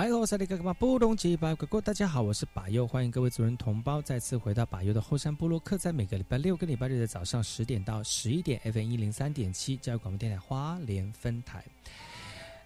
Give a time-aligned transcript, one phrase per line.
[0.00, 11.62] 哎，我是那个嘛布隆吉巴哥哥，大家好，我是巴佑，欢迎各位族人同胞再次回到巴佑的后山部落客，在每个礼拜六跟礼拜日的早上十点到十一点，FM 一零三点七，教育广播电台花莲分台。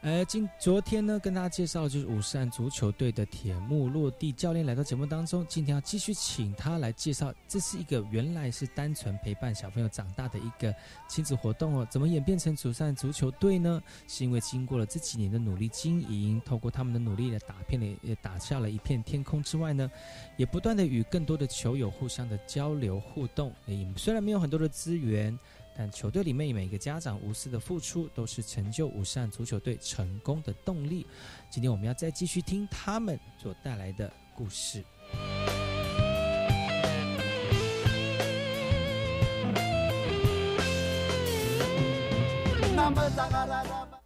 [0.05, 10.75] 呃，今昨天呢，跟大家介绍就是五山足球队的铁木落地教练来到节目当中，今天要继续请他来介绍，这是一个原来是单纯陪伴小朋友长大的一个
[11.09, 13.82] 亲子活动哦，怎么演变成祖山足球队呢？
[14.06, 19.91] 是因为经过了这几年的努力经营，透过他们的努力，的打遍了也打下了一片天空之外呢，
[20.37, 25.38] 也不断的与更多的球友互相的交流互动，也虽然没有很多的资源。
[25.77, 31.07] 但球队里面每个家长无私的付出，都是成就五善足球队成功的动力。
[31.51, 34.85] 今天我们要再继续听他们所带来的故事。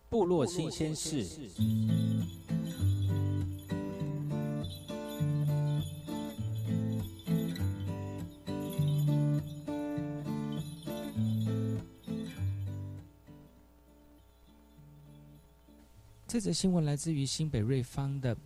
[0.09, 1.27] 部落新鲜事。
[16.29, 18.37] 这则新闻来自于新北瑞芳的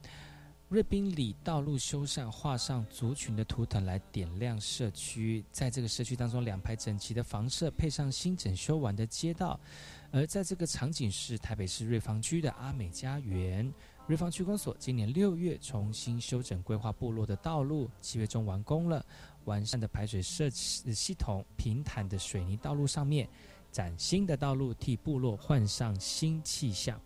[0.69, 5.45] 瑞滨里道路修缮，画上族群的图腾来点亮社区。
[5.51, 9.59] 在这个社区当中，两排整齐的房舍配上新整修完的街道，
[10.13, 13.71] 而在这个场景是台北市瑞芳区的阿美家园。
[14.07, 19.05] 瑞芳区公所今年六月重新修整规划部落的道路，七月中完工了。
[19.47, 23.29] 完善的排水设施系统，平坦的水泥道路上面，
[23.73, 27.01] 崭新的道路替部落换上新气象。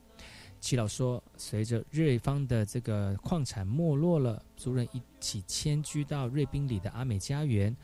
[0.66, 7.76] 齐老说：“随着瑞芳的这个矿产没落了，族人一起迁居到瑞滨里的阿美家园，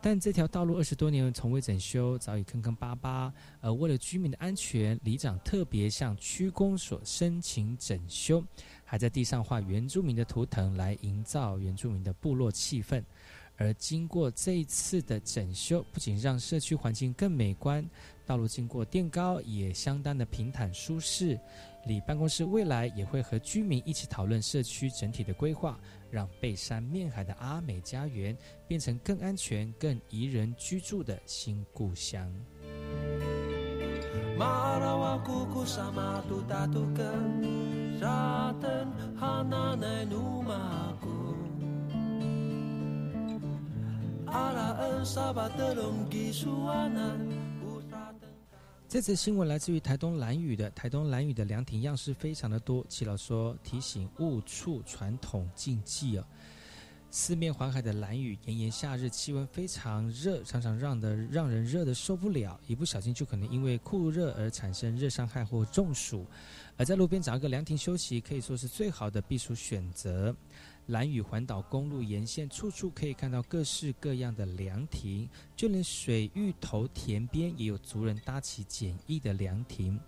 [0.00, 3.30] 但这条道路二十多年从未整修，早已坑坑巴巴。
[3.60, 8.42] 而为了居民的安全，里长特别向区公所申请整修，
[8.86, 13.04] 还在地上画原住民的图腾来营造原住民的部落气氛。
[13.58, 17.86] 而经过这一次的整修，不仅让社区环境更美观，
[18.24, 21.38] 道路经过垫高也相当的平坦舒适。”
[21.84, 25.78] 里办公室未来也会和居民一起讨论社区整体的规划，
[26.10, 28.36] 让背山面海的阿美家园
[28.66, 32.32] 变成更安全、更宜人居住的新故乡。
[48.90, 52.84] 这次新闻来自于台东蓝屿的，台东蓝屿的凉亭样式非常的多。
[52.88, 56.26] 齐老说提醒勿触传统禁忌哦。
[57.08, 66.26] 四面环海的蓝屿，炎炎夏日气温非常热，常常让的让人热的受不了，一不小心就可能因为酷热而产生热伤害或中暑。
[66.76, 70.34] 而在路边找一个凉亭休息，可以说是最好的避暑选择。
[70.90, 79.98] 蓝屿环岛公路沿线，处处可以看到各式各样的凉亭，就连水域头田边也有族人搭起简易的凉亭。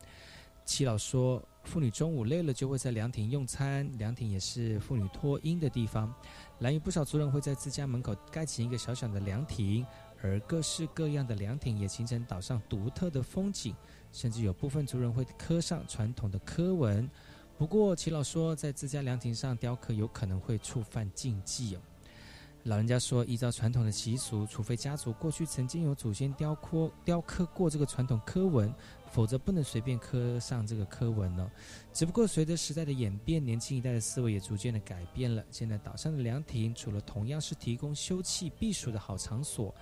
[0.64, 6.12] 七老说，妇女中午累了就会在凉亭用餐，凉亭也是妇女脱阴的地方。
[6.60, 9.84] 蓝屿不少族人会在自家门口盖起一个小小的凉亭，
[10.20, 13.74] 而各式各样的凉亭也形成岛上独特的风景，
[14.12, 17.08] 甚至有部分族人会刻上传统的刻文。
[17.62, 21.78] 不过齐老说，在自家凉亭上雕刻有可能会触犯禁忌。
[22.64, 28.74] 老人家说，依照传统的习俗，除非家族过去曾经有祖先雕刻雕刻过这个传统刻文，
[29.12, 31.48] 否则不能随便刻上这个刻文哦。
[31.92, 35.40] 只不过随着时代的演变，年轻一代的思维也逐渐的改变了。
[35.48, 39.72] 现在岛上的凉亭，除了同样是提供休憩避暑的好场所，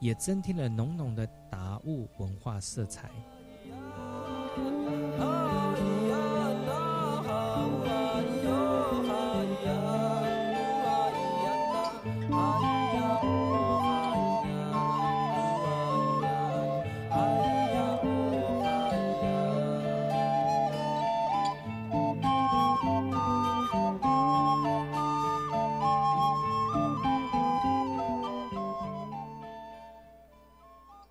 [0.00, 3.08] 也增添了浓浓的达悟文化色彩。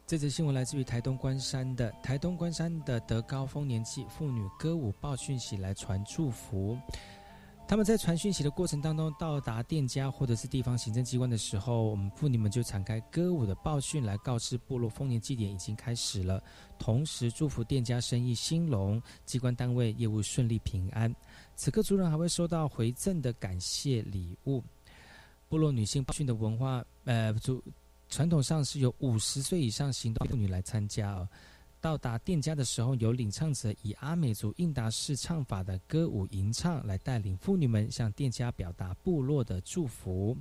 [0.09, 6.75] 这则新闻来自于台东关山的台东关山的德高丰年祭妇女歌舞报讯息来传祝福。
[7.67, 16.44] 他们在传讯息的过程当中，到达店家或者是地方行政机关的时候，我们妇女们就敞开歌舞的报讯来告知部落丰年祭典已经开始了，
[16.79, 21.15] 同时祝福店家生意兴隆，机关单位业务顺利平安。
[21.56, 24.63] 此刻族人还会收到回赠的感谢礼物。
[25.47, 27.63] 部落女性报讯的文化，呃，主。
[28.09, 31.27] 传统上是由五十岁以上行动妇女来参加哦。
[31.81, 40.35] 到达店家的时候，由领唱者以阿美族应答式唱法的歌舞吟唱来带领妇女们向店家表达部落的祝福。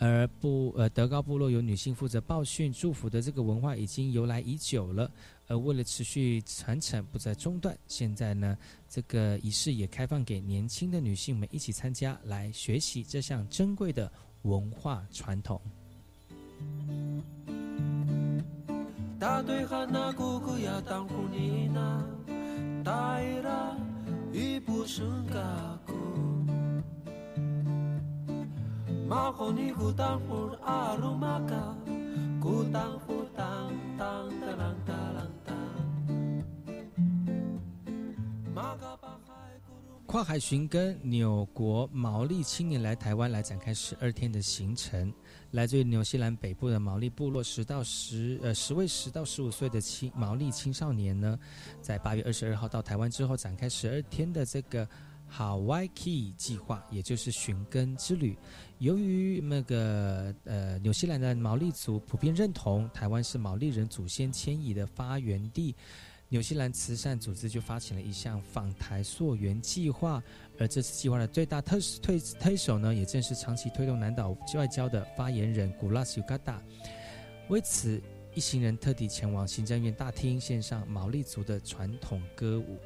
[0.00, 5.10] 而部呃德高部落由女性负责报讯祝福的这个文化已经由来已久了。
[5.46, 8.56] 而为了持续传承不再中断，现在呢
[8.88, 14.10] 这个仪式也开放给年轻的女性们一起参加，来学习这项珍贵的
[14.42, 15.60] 文化传统。
[19.18, 22.02] 大对汉那姑姑呀，当呼你那，
[22.84, 23.76] 大伊拉
[24.32, 25.38] 伊布生嘎
[25.86, 25.94] 姑，
[29.08, 31.74] 马虎尼姑当呼阿鲁玛嘎，
[32.40, 33.46] 姑当呼当
[33.98, 35.07] 当的啷当。
[40.08, 45.12] 跨海寻根，纽国毛利青年来台湾来展开十二天的行程。
[45.50, 51.38] 来自于纽西兰北部的毛利部落，十到十呃十位十到十五岁的青毛利青少年呢，
[51.82, 54.88] 在八月二十二号到台湾之后，展开十二天的这个
[55.30, 58.34] Hawaii 计划，也就是寻根之旅。
[58.78, 65.76] 由于那个呃纽西兰的毛利族普遍认同台湾是毛利人祖先迁移的发源地。
[66.30, 70.22] 纽西兰慈善组织就发起了一项访台溯源计划，
[70.58, 76.62] 而这次计划的最大特推推手呢，也正是长期推动南岛外交的发言人古拉斯尤嘎达。
[77.48, 77.98] 为此，
[78.34, 82.78] 一行人特地前往行政院大厅，献上毛利族的传统歌舞。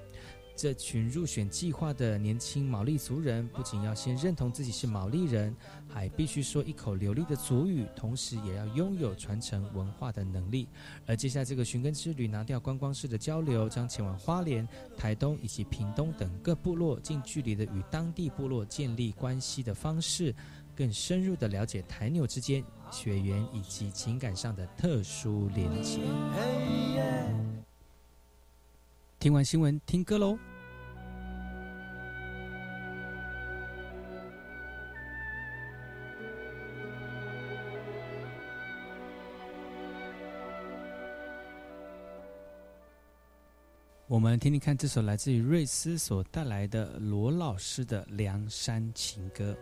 [0.55, 5.55] 这群入选计划的年轻毛利族人，不仅要先认同自己是毛利人，
[5.89, 10.69] 还必须说一口流利的族语，同时也要拥有传承文化的能力。
[11.07, 20.35] 而接下来这个寻根之旅，拿掉观光式的交流，将前往花莲、台东以及屏东等各部落，近距离的与当地部落建立关系的方式，
[20.77, 25.99] 更深入的了解台纽之间血缘以及情感上的特殊连结。
[29.23, 30.37] 听完新闻，听歌喽。
[44.09, 49.57] 我们听听看这首来自于瑞斯所带来的罗老师的《梁山情歌》。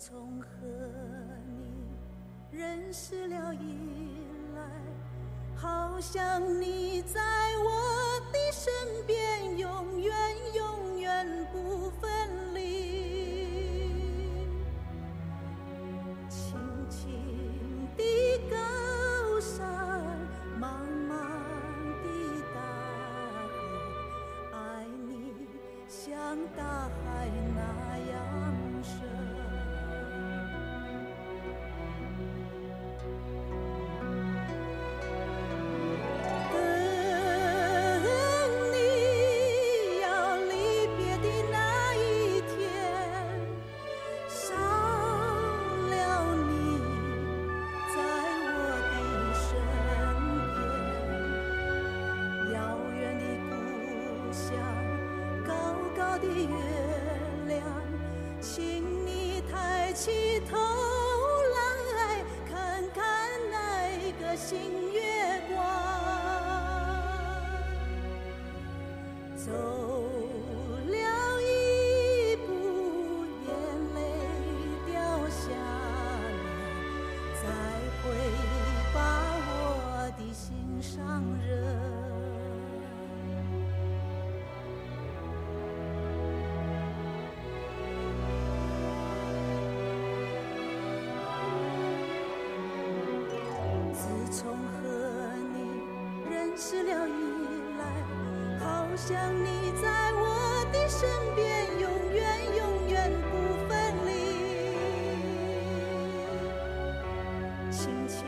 [0.00, 0.46] 从和
[1.46, 4.16] 你认识了以
[4.56, 4.62] 来，
[5.54, 7.20] 好像你在
[7.58, 8.72] 我的身
[9.06, 10.14] 边，永远。
[99.10, 102.22] 想你在我的身边，永远
[102.56, 103.32] 永远不
[103.68, 103.72] 分
[104.06, 104.08] 离。
[107.72, 108.24] 青青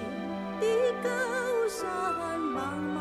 [0.61, 0.67] 的
[1.05, 1.09] 高
[1.69, 2.91] 山。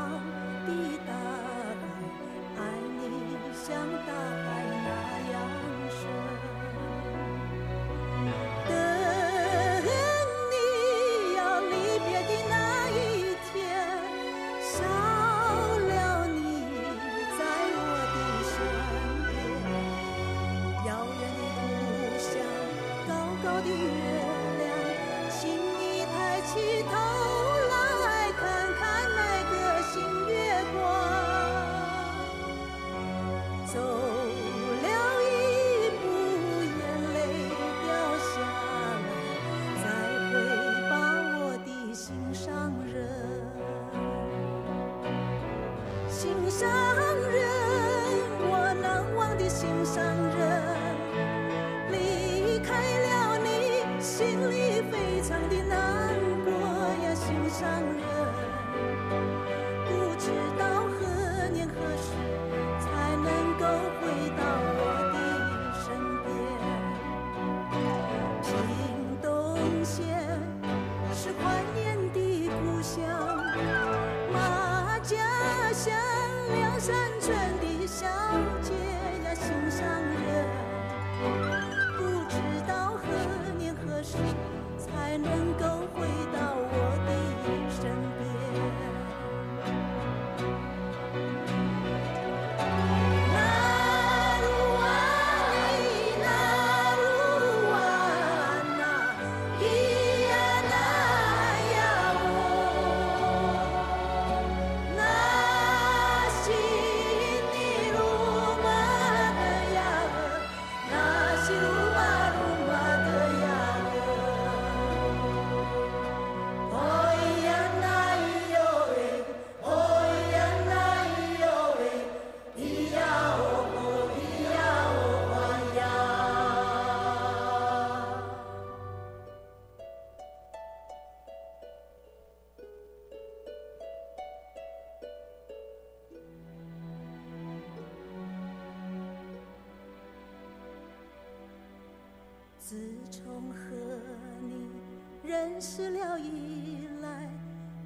[145.61, 147.29] 失了依赖，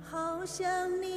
[0.01, 0.65] 好想
[1.01, 1.14] 你。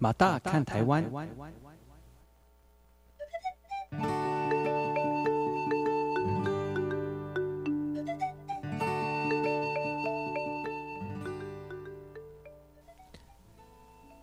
[0.00, 1.04] 马大看台湾。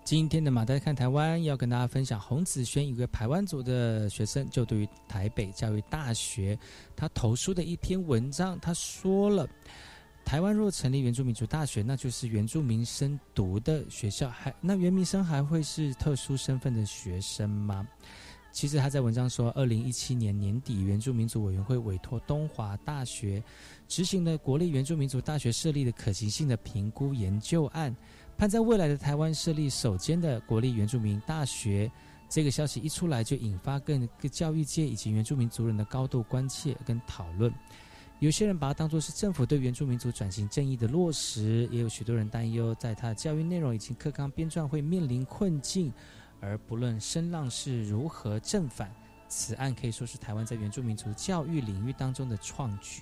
[0.05, 6.58] 今天的马大看台湾要跟大家分享洪子轩，一个台湾族的学生，就读于台北教育大学，
[6.96, 9.46] 他投书的一篇文章，他说了。
[10.25, 17.88] 台湾若成立原住民族大学，那就是原住民生读的学校，还那原民生还会是特殊身份的学生吗？
[18.51, 23.44] 其实他在文章说，二零一七年年底，原住民族委员会委托东华大学
[23.88, 27.96] 执行了国立原住民族大学设立的可行性的评估研究案，
[28.36, 31.91] 盼在未来的台湾设立首间的国立原住民大学，
[32.27, 37.53] 这个消息一出来，就引发更教育界以及原住民族人的高度关切跟讨论。
[38.19, 45.91] 有些人把它当作是政府对原住民族转型正义的落实，也有许多人担忧，在他的教育内容以及课纲编撰会面临困境。
[46.39, 48.89] 而不论声浪是如何正反，
[49.27, 53.01] 此案可以说是台湾在原住民族教育领域当中的创举。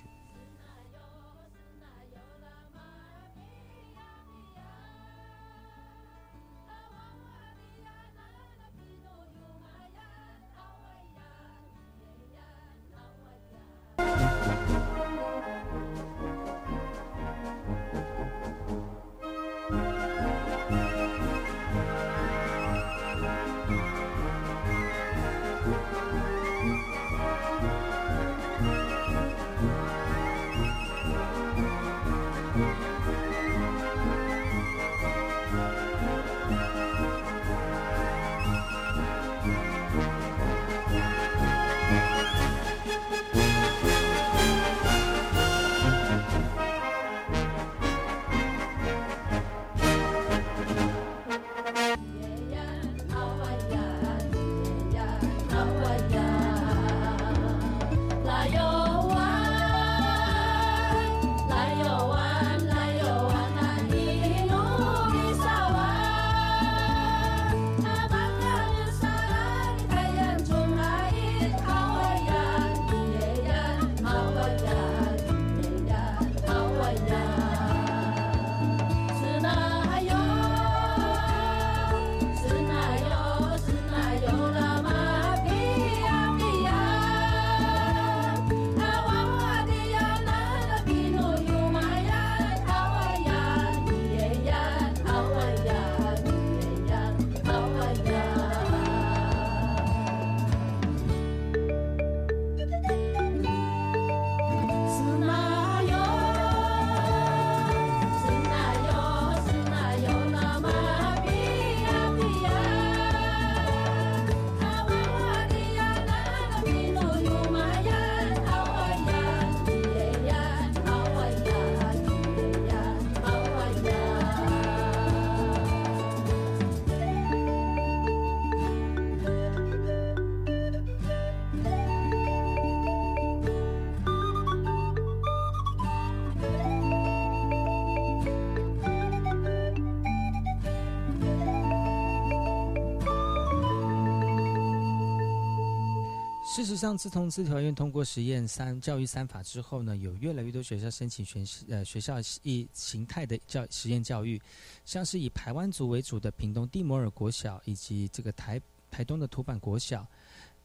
[146.54, 154.40] 事实上，自从自条院通过实验三教育三法之后呢，有越来越多学校申请全呃学校一形态的教实验教育，
[154.84, 160.06] 像是以台湾族为主的屏东蒂摩尔国小，以及这个台台东的土板国小。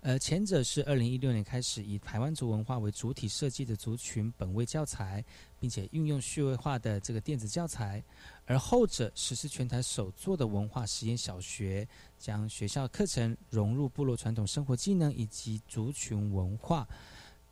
[0.02, 5.22] 呃，前者是二零一六年开始以台湾族文化为主体设计的族群本位教材，
[5.60, 8.02] 并且运用序位化的这个电子教材；
[8.46, 11.86] 而后者实施全台首座的文化实验小学，
[12.20, 16.88] 将学校课程融入部落传统生活技能以及族群文化。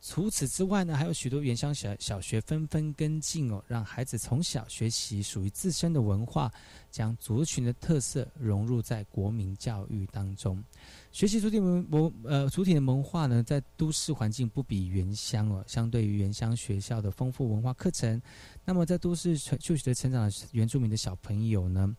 [0.00, 6.52] 除此之外呢，还有许多原乡小小学纷纷跟进哦，让孩子从小学习属于自身的文化，
[6.88, 10.62] 将族群的特色融入在国民教育当中。
[11.10, 15.64] 学习主体文文呃主体的文化呢，在都市环境不比原乡哦。
[15.66, 18.22] 相对于原乡学校的丰富文化课程，
[18.64, 21.92] 那么在都市就学的成长的原住民的小朋友呢，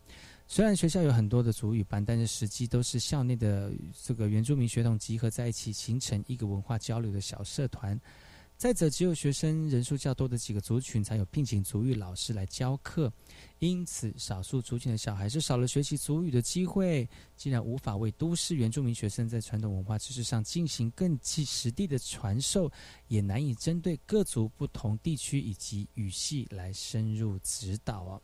[0.52, 3.72] 虽然学校有很多的主语班，但是实际都是校内的
[4.04, 7.98] 这个原住民学童集合在一起，形成一个文化交流的小社团。
[8.58, 13.14] 再者，只有学生人数较多的几个族群才有聘请族语老师来教课。
[13.60, 17.08] 因此，少数族群的小孩是少了学习族语的机会。
[17.36, 22.72] 既然无法为都市原住民学生在传统文化知识上进行更具实地的传授，
[23.08, 28.22] 也难以针对各族不同地区以及语系来深入指导啊。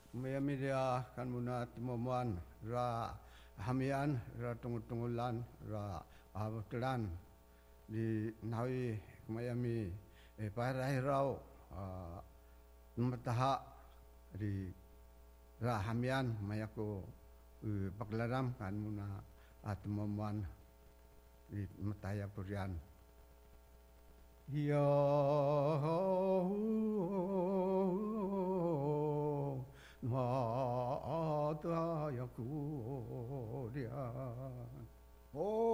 [15.66, 17.02] Rahamian mayako
[17.98, 19.26] paglaram kan muna
[19.66, 20.46] at mamuan
[21.50, 22.78] di mataya purian
[24.54, 24.86] yo
[30.06, 30.30] ma
[31.58, 32.46] ta yaku
[35.34, 35.66] oh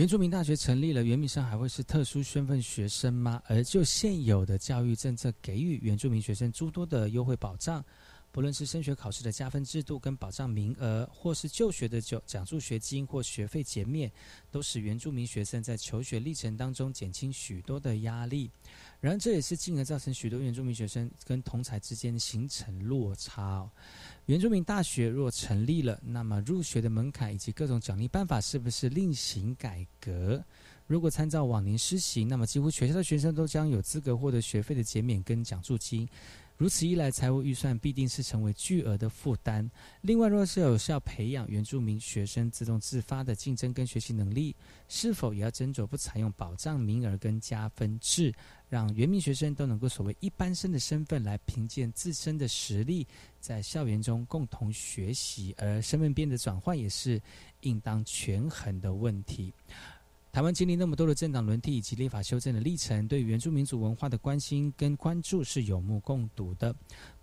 [0.00, 3.42] 原住民大学成立了，原民生还会是特殊身份学生吗？
[3.46, 7.84] 而就现有的教育政策，给予原住民学生诸多的优惠保障，
[8.32, 14.10] 不论是升学考试的加分制度跟保障名额，或是就学的奖奖助学金或学费减免，
[14.50, 18.50] 都使原住民学生在求学历程当中减轻许多的压力。
[19.00, 23.68] 然而，这也是进而造成许多原住民学生跟同才之间形成落差。
[24.26, 30.44] 原住民大学若成立了，那么入学的门槛以及各种奖励办法是不是另行改革？
[30.86, 36.08] 如果参照往年施行，那么几乎全校的学生都将有资格获得学费的减免跟奖助金。
[36.60, 39.66] 如此一来，财务预算必定是成为巨额的负担。
[40.02, 44.54] 另外，若是有效培养原住民学生自动自发的竞争跟学习能力，
[44.86, 48.30] 是否也要斟酌不采用保障名额跟加分制，
[48.68, 53.08] 让原民学生都能够所谓一般生的身份来凭借自身的实力，
[53.40, 57.18] 在校园中共同学习，而身份变的转换也是
[57.62, 59.50] 应当权衡的问题。
[60.32, 66.72] 台湾经历那么多的政党轮替以及立法修正的历程，对原住民族文化的关心跟关注是有目共睹的。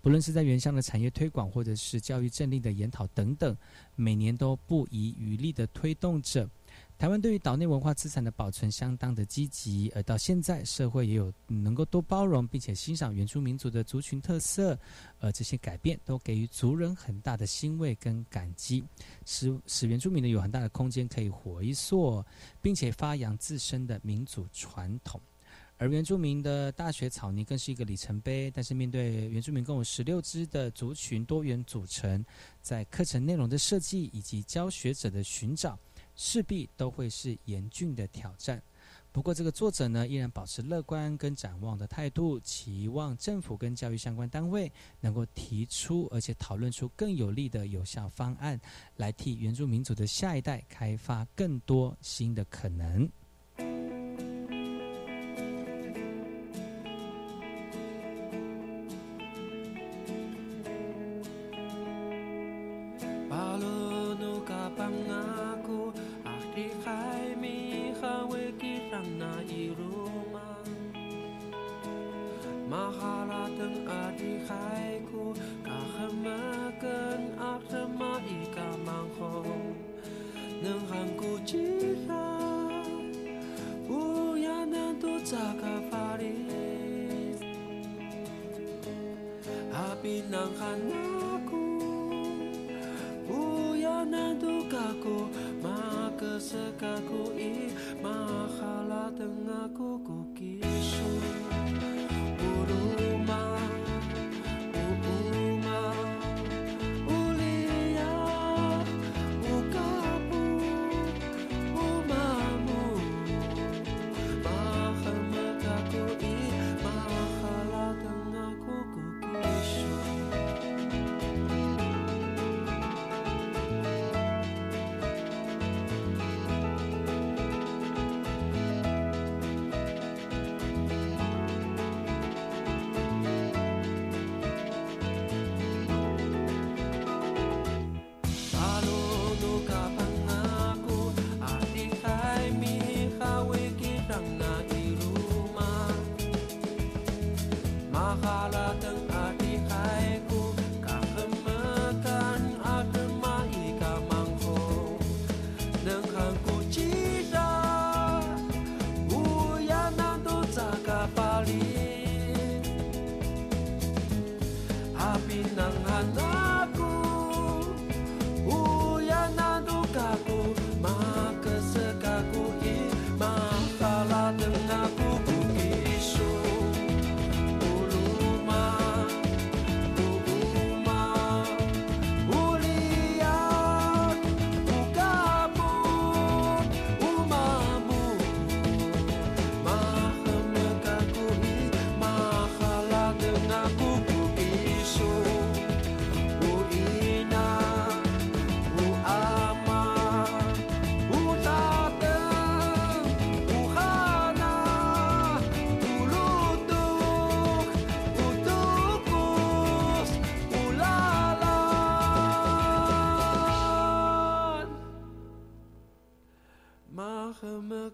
[0.02, 3.56] 不论是在原乡的产业推广，或者是教育政令的研讨等等，
[3.96, 6.48] 每年都不遗余力的推动着。
[6.98, 14.76] 台湾对于岛内文化资产的保存相当的积极，而到现在社会也有能够多包容并且欣赏原住民族的族群特色，
[15.20, 18.84] 而这些改变都给予族人很大的欣慰跟感激，
[19.24, 22.24] 使使原住民呢有很大的空间可以回溯，
[22.60, 25.20] 并且发扬自身的民族传统。
[25.76, 32.24] 而原住民的大学草泥更是一个里程碑，但是面对原住民共有十六支的族群多元组成，
[32.60, 35.78] 在课程内容的设计以及教学者的寻找。
[36.18, 38.62] 势必都会是严峻的挑战。
[39.10, 48.60] 不过，这个作者呢，依然保持乐观跟展望的态度，期望政府跟教育相关单位能够提出而且讨论出更有力的有效方案，
[48.96, 53.08] 来替原住民族的下一代开发更多新的可能。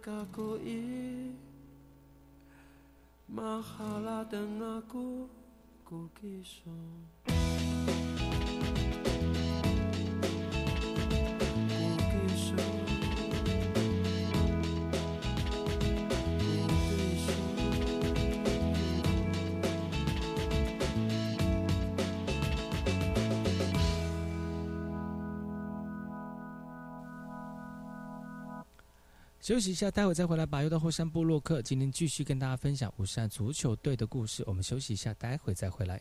[0.05, 1.33] Kakoy
[3.25, 5.33] mahal a't ngaku
[5.89, 7.44] kusong.
[29.45, 30.47] 休息一下，待会再回来。
[30.47, 34.43] 吧又到后山部落客，今天继续跟大家分享五山足球队的故事。
[34.47, 36.01] 我们休息一下，待会再回来。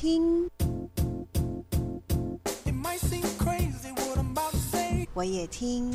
[0.00, 0.48] 听，
[5.12, 5.92] 我也听，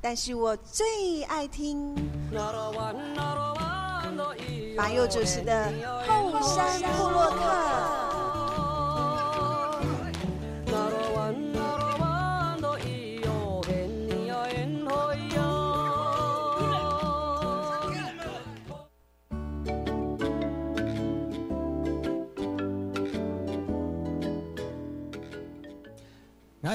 [0.00, 1.94] 但是我最爱听。
[4.76, 5.72] 马佑主持的
[6.08, 7.36] 《后山部落客》。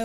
[0.00, 0.04] 大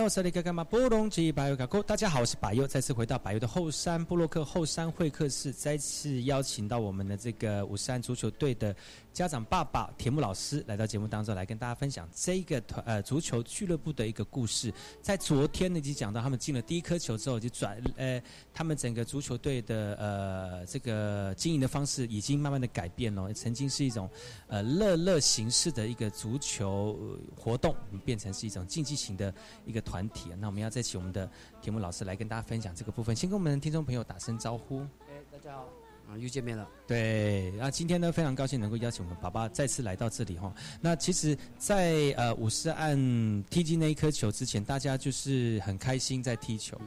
[1.96, 8.76] 家好，我是百佑，再次回到百佑的后山布洛克后山会客室，再次邀请到我们的这个五山足球队的
[9.14, 14.70] 家长爸爸田木老师来到节目当中，来跟大家分享这个团呃足球俱乐部的一个故事。
[15.00, 24.10] 在昨天呢，已经讲到他们进了第一颗球之后，就转呃他们整个足球队的呃这个经营的方式已经慢慢的改变了，曾经是一种
[24.46, 30.30] 呃乐乐形式的一个足球活动，变成是一种竞技型的一个团体。
[30.38, 31.30] 那我们要再请我们的
[31.62, 34.80] 田木老师来跟大家分享这个部分，先跟我们的听众朋友打声招呼。
[35.08, 35.68] 哎，大家好，
[36.10, 36.68] 啊，又见面了。
[36.86, 40.52] 对，那今天呢，非常高兴能够邀请我们爸爸再次来到这里哈。
[40.80, 42.96] 那其实在，呃五十按
[43.44, 46.78] 踢进那一颗球之前，大家就是很开心在踢球。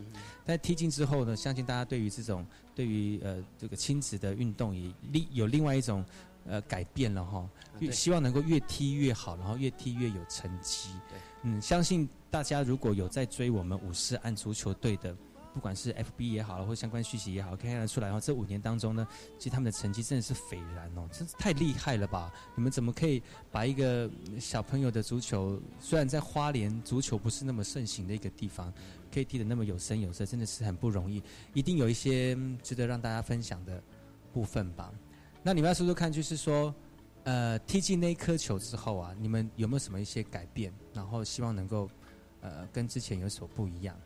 [0.45, 6.03] 但踢进之后呢，相信大家对于这种对于呃这个亲子的运动也另有另外一种
[6.49, 7.49] 呃改变了哈。
[7.79, 10.89] 越希望能够越踢越好，然后越踢越有成绩。
[11.43, 15.15] 嗯，相信大家如果有在追我们五四按足球队的。
[15.51, 18.21] 不管是 FB 也好，或相关讯息也好，可以看得出来哦。
[18.23, 19.05] 这五年当中呢，
[19.39, 22.31] 其实他们的成绩真的是斐然哦，真是太厉害了吧！
[22.55, 24.09] 你们怎么可以把一个
[24.39, 28.71] 小朋友的足球，虽然在花莲足球不是那么盛行的一个地方，
[29.11, 31.21] 可以踢得那么有声有色，真的是很不容易。
[31.55, 33.83] 一定有一些值得让大家分享的
[34.31, 34.93] 部分吧。
[35.49, 36.71] 那你们要说说看，就是说，
[37.23, 40.71] 呃，踢进那一颗球之后啊，你们有没有什么一些改变？
[40.93, 41.89] 然后希望能够，
[42.41, 43.99] 呃，跟之前有所不一样。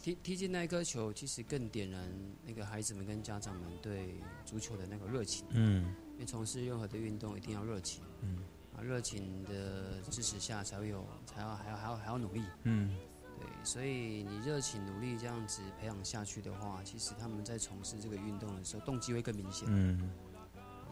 [0.00, 2.08] 踢踢进那一颗球，其实更点燃
[2.46, 5.44] 那个孩子们跟家长们对足球的那个热情。
[5.50, 8.04] 嗯，因为从事任何的运动一定要热情。
[8.20, 8.38] 嗯，
[8.76, 12.44] 啊，热情的支持下才会有，才要还要还要还要努力。
[12.62, 12.96] 嗯，
[13.40, 19.66] 对，所以你热情努力这样子培养下去的话，其实他们在从事这个运动的时候，动机会更明显。
[19.68, 20.10] 嗯，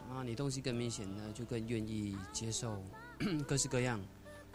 [0.09, 2.83] 啊，你东西更明显呢，就更愿意接受
[3.47, 3.99] 各式各样，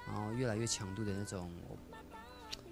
[0.06, 1.50] 然后越来越强度的那种。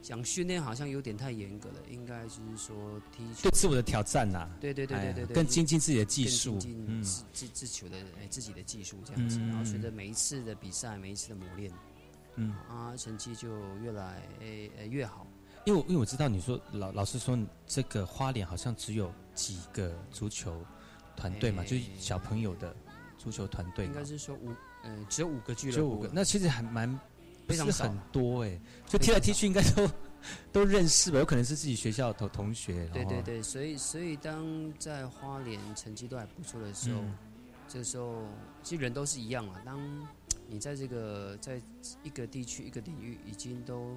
[0.03, 2.77] 讲训练好像有点太严格了，应该就是说
[3.11, 3.43] 踢球。
[3.43, 6.57] 对自我的挑战呐、对对对对对对，更精进自己的技术。
[6.59, 7.03] 精嗯。
[7.03, 11.73] 进自自自球的哎自己的技术这样子，嗯然后随着每一次的比赛，每一次的磨练，
[12.37, 12.55] 嗯。
[12.69, 13.49] 啊，成绩就
[13.79, 14.23] 越来
[14.89, 15.27] 越好。
[15.65, 20.65] 因为因为我知道你说老老师说这个花脸好像只有几个足球
[21.17, 21.67] 团队嘛，哎。
[21.67, 22.75] 就是小朋友的
[23.19, 24.51] 足球团队应，该是说五
[24.83, 26.89] 呃只有五个俱乐部，只有五个，那其实还蛮
[27.49, 27.73] 非常少。
[27.73, 29.89] 不是很多哎、就踢来踢去应该都
[30.53, 37.17] 都认识吧，有可能是自己学校同同学，对对对，所以所以当在花莲成绩都还不错的时候，嗯。
[37.69, 38.23] 这时候
[38.63, 39.61] 其实人都是一样啊。
[39.65, 39.77] 当
[40.49, 41.61] 你在这个在
[42.05, 43.97] 一个地区一个领域已经都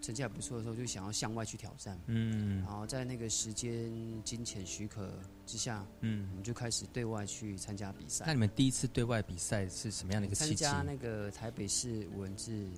[0.00, 1.98] 成绩还不错的时候，就想要向外去挑战。
[2.06, 3.92] 嗯然后在那个时间、
[4.24, 5.10] 金钱许可
[5.44, 8.24] 之下，嗯我们就开始对外去参加比赛。
[8.26, 10.64] 那你们第一次对外比赛是什么样的一个契机？
[10.64, 12.68] 参加那个台北市文字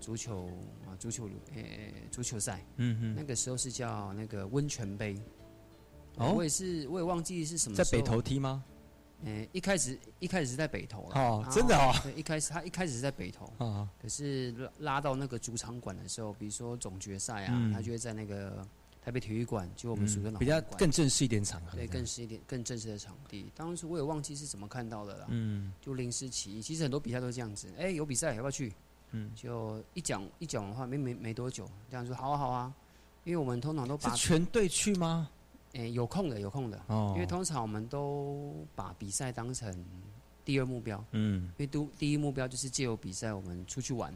[0.00, 0.46] 足球
[0.86, 1.62] 啊足球呃
[2.10, 5.16] 足球赛，嗯哼那个时候是叫那个温泉杯。
[6.16, 7.76] 哦我也是，我也忘记是什么。
[7.76, 8.22] 在北投。
[8.22, 8.64] 踢吗？
[9.24, 11.14] 呃，一开始一开始是在北投了。
[11.14, 18.66] 哦真的哦对，一开始他一开始是在北投，啊，可是拉拉到那个主场馆的时候，比如说总决赛啊，嗯他就会在那个
[19.02, 23.50] 台北体育馆，就我们属的嗯比较更正式一点场合，对，更是一点更正式的场地。
[23.54, 26.60] 当时我也忘记是怎么看到的了，嗯就临时起意。
[26.62, 28.72] 其实很多比赛都是这样子，哎、有比赛要不要去？
[29.12, 32.74] 嗯，就一讲一讲的话，没没没多久，这样说好啊好啊，
[33.22, 35.30] 因为我们通常都是把全队去吗？
[35.74, 37.12] 诶、有空的有空的，哦。
[37.14, 39.84] 因为通常我们都把比赛当成
[40.44, 41.44] 第二目标，嗯。
[41.44, 44.12] 因为都第一目标就是借由比赛我们出去玩，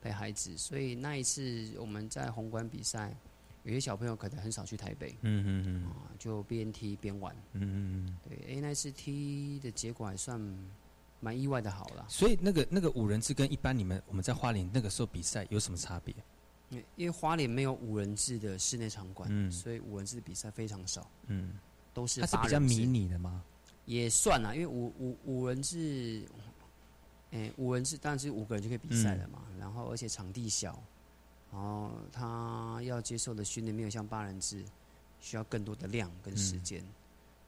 [0.00, 3.16] 陪孩子，所以那一次我们在红馆比赛，
[3.64, 5.84] 有些小朋友可能很少去台北，嗯嗯嗯。
[5.86, 10.40] 啊，就边踢边玩，嗯嗯，对，诶、那次踢的结果还算
[11.20, 16.14] 蛮意外的好了，所以那个那个五人制跟一般你们我们在花莲那个时候比赛有什么差别？
[16.70, 21.52] 因为因为花莲没有五人制的室内场馆，嗯所以五人制的比赛非常少，嗯，
[21.94, 23.42] 都是它是比较迷你的吗？
[23.86, 26.28] 也算啦，因为五五五人制，
[27.30, 29.42] 诶、五人制当然是五个人就可以比赛了嘛。
[29.58, 30.78] 然后而且场地小，
[31.50, 34.62] 然后他要接受的训练没有像八人制
[35.20, 36.84] 需要更多的量跟时间，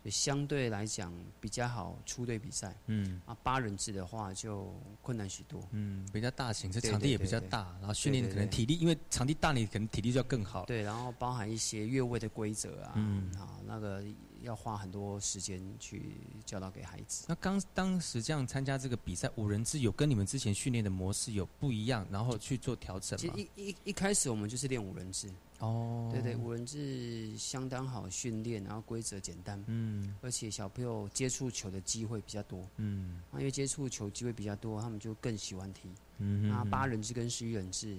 [0.03, 2.75] 所以相对来讲比较好出队比赛。
[2.87, 5.63] 嗯啊，八人制的话就困难许多。
[5.73, 10.65] 嗯，比较大型，这场地也对对对比较大，然后训练可能体力，因为场地大，你可能体力就要更好。
[10.65, 14.03] 对，然后包含一些越位的规则啊，嗯啊，那个
[14.43, 17.27] 要花很多时间去教导给孩子。
[17.29, 23.35] 那刚当时这样参加这个比赛，五人制有跟你们之前训练的模式有不一样，然后去做调整吗？
[23.35, 35.89] 其实一一一开始我们就是练五人制，哦，对对，五人制相当好训练，然后规则简单，嗯而且小朋友接触球的机会比较多，嗯啊因为接触球机会比较多，他们就更喜欢踢。
[36.19, 37.99] 嗯那哼八人制跟十一人制，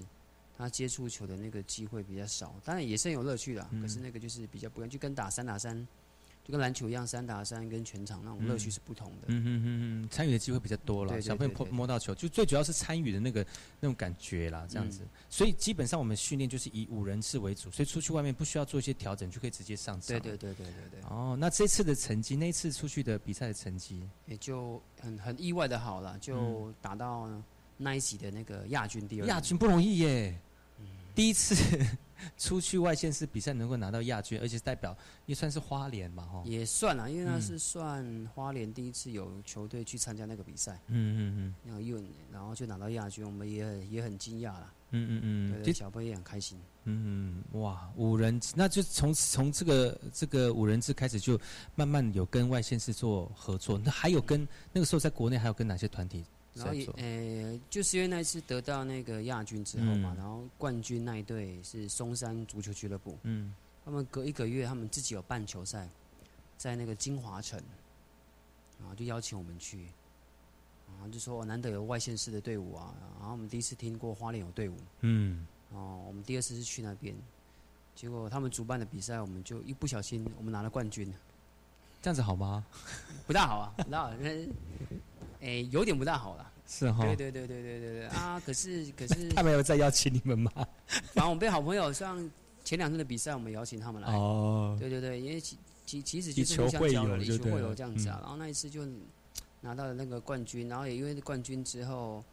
[0.58, 3.68] 他接触球的那个机会比较少，当然也是很有乐趣的。
[3.72, 5.88] 嗯可是那个就是比较不一样，就跟打三打三，
[6.44, 9.28] 就跟篮球一样，三打三跟全场那种乐趣是不同的。
[9.28, 9.66] 嗯嗯嗯
[10.04, 13.46] 嗯，参与的机会比较多了，小朋友摸摸到球，就最主要是参与的那个
[13.80, 15.04] 那种感觉啦，这样子。
[15.04, 20.08] 嗯所以基本上我们训练就是以五人制为主，所以出去外面不需要做一些调整，就可以直接上场。
[20.10, 27.30] 对对对对对对，哦，那这次的成绩，那一次出去的比赛的成绩，也就很很意外的好了，就打到
[27.78, 29.28] 那一级的那个亚军第二名。
[29.28, 30.38] 亚军不容易耶。
[31.16, 31.56] 第一次
[32.38, 34.96] 出去外线市比赛能够拿到亚军，而且代表
[35.26, 36.44] 也算是花莲嘛，哈。
[36.46, 42.02] 也算了，因为那嗯是算花莲第一次有球队去参加那个比赛，嗯嗯嗯然后又
[42.32, 44.74] 然后就拿到亚军，我们也很也很惊讶啦。
[44.94, 46.60] 嗯嗯嗯嗯，对对，小朋友也很开心。
[46.84, 51.40] 嗯嗯哇，五人制，那就从从这个这个五人制开始，就
[51.76, 53.78] 慢慢有跟外线市做合作。
[53.78, 56.86] 那还有跟那个时候在国内还有跟哪些团体然后也？
[56.98, 60.18] 呃，就是因为那一次得到那个亚军之后嘛，嗯。
[60.18, 63.54] 然后冠军那一队是松山足球俱乐部，嗯。
[63.84, 65.90] 他们隔一个月他们自己有办球赛，
[66.58, 67.60] 在那个金华城，
[68.80, 69.88] 然后就邀请我们去，
[70.88, 75.48] 然后就说、哦难得有外县市的队伍啊，然后我们第一次听过花莲有队伍，嗯。
[75.74, 77.16] 哦，我们第二次是去那边，
[77.96, 81.12] 结果他们主办的比赛，我们就一不小心我们拿了冠军，
[82.02, 82.66] 这样子好吗？
[83.26, 84.14] 不大好啊，不大好，
[85.42, 86.52] 哎、诶有点不大好了。
[86.68, 87.04] 是哈。
[87.04, 88.40] 对对对对对对对啊！
[88.46, 90.52] 可是可是，他没有再邀请你们吗？
[91.14, 92.18] 反正我们被好朋友，像
[92.64, 94.14] 前两天的比赛，我们邀请他们来。
[94.14, 98.18] 哦对对对，因为其其其实就是球会互相交流，友以球会就对了友这样子啊。
[98.20, 98.88] 嗯然后那一次就
[99.62, 102.24] 拿到了那个冠军，然后也因为冠军之后，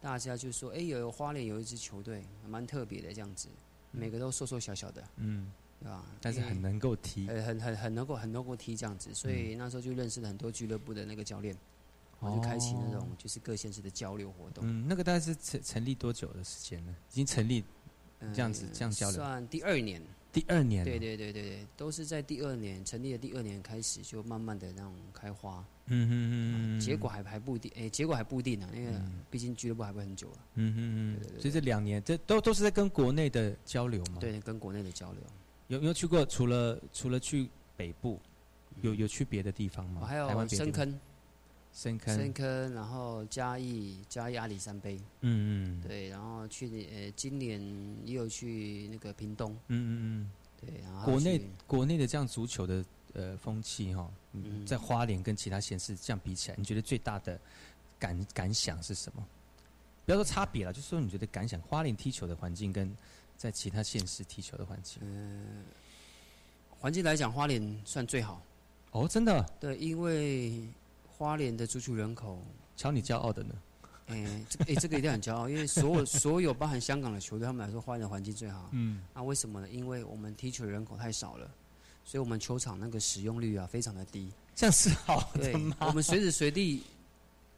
[0.00, 3.48] 大家就说：“哎，有花莲有一支球队蛮特别的，这样子，
[3.90, 5.50] 每个都瘦瘦小小的，嗯，
[5.80, 6.04] 对吧？
[6.20, 7.26] 但是很能够踢。
[7.28, 11.56] 呃，很很很能够很能够踢这样子，所以那时候就认识了很多俱乐部的那个教练，
[12.20, 14.64] 然后就开启那种就是各县市的交流活动。
[14.66, 16.94] 嗯，那个大概是成成立多久的时间呢？
[17.12, 17.62] 已经成立
[18.32, 20.02] 这样子呃这样交流算第二年。
[20.32, 20.84] 第二年。
[20.84, 25.64] 对对对对对，都是在第二年成立的第二年开始，就慢慢的那种开花。
[25.86, 26.80] 嗯哼嗯嗯。
[26.80, 28.92] 结果还还不一定，哎，结果还不一定呢，因为
[29.30, 30.38] 毕竟俱乐部还会很久了。
[30.56, 34.18] 嗯哼嗯对对对所以这两年，这都都是在跟国内的交流嘛。
[34.20, 35.22] 对，跟国内的交流。
[35.68, 36.24] 有有去过？
[36.26, 38.20] 除了除了去北部，
[38.82, 40.00] 有有去别的地方吗？
[40.02, 41.00] 我还有深坑，
[41.76, 47.60] 深坑，深坑，然后嘉义嘉义阿里山杯，嗯嗯对，然后去呃今年
[48.02, 57.38] 也有去那个屏东，嗯嗯对，然后国内去国内的这样足球的呃风气哈，嗯在花莲跟其他县市这样比起来，你觉得最大的
[57.98, 59.22] 感感想是什么？
[60.06, 62.90] 不要说差别了，就说你觉得感想，花莲踢球的环境跟
[63.36, 64.98] 在其他县市踢球的环境。
[65.02, 65.62] 嗯，
[66.80, 68.40] 环境来讲，花莲算最好。
[68.92, 69.44] 哦，真的？
[69.60, 70.66] 对，因为
[71.16, 72.42] 花莲的足球人口，
[72.76, 73.54] 瞧你骄傲的呢。
[74.08, 78.68] 哎，这哎，这个一定很骄傲，因为所有 所有包含香港的球队，他们来说，花莲的环境最好。
[78.72, 79.02] 嗯。
[79.14, 79.68] 那为什么呢？
[79.68, 81.50] 因为我们踢球的人口太少了，
[82.04, 84.30] 所以我们球场那个使用率啊，非常的低。
[84.54, 85.76] 这样是好的吗？
[85.80, 86.82] 我们随时随地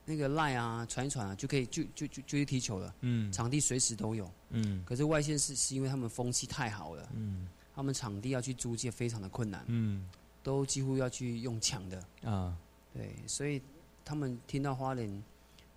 [0.05, 2.95] 那个赖啊，传一传啊，就可以就就就就去踢球了。
[3.01, 3.31] 嗯。
[3.33, 4.31] 场地随时都有。
[4.51, 4.83] 嗯。
[4.87, 7.09] 可是外县市是因为他们风气太好了。
[7.15, 7.49] 嗯。
[7.75, 9.65] 他们场地要去租借非常的困难。
[9.67, 10.09] 嗯。
[10.43, 12.03] 都几乎要去用抢的。
[12.25, 12.57] 啊。
[12.95, 13.61] 对，所以
[14.05, 15.23] 他们听到花莲。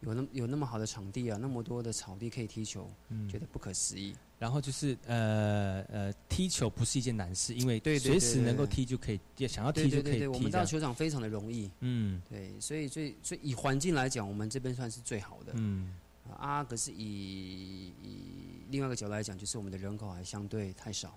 [0.01, 2.89] 有那有那么好的场地啊，那么多的草地可以踢球，
[3.29, 4.15] 觉得不可思议。
[4.39, 10.25] 然后就是呃呃，踢球不是一件难事，因为随时能够踢就可以，想要踢就可以踢。
[10.25, 11.69] 我们到球场非常的容易。
[11.81, 15.53] 嗯，对，所以最所以以环境来讲，我们这边算是最好的。
[15.53, 15.93] 嗯，
[16.35, 18.23] 啊，可是以以
[18.71, 21.15] 另外一个角度来讲，就是我们的人口还相对太少，